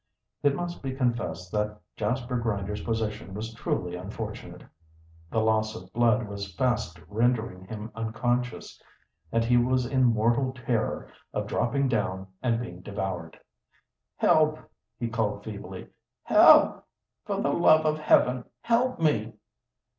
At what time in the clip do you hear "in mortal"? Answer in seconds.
9.85-10.53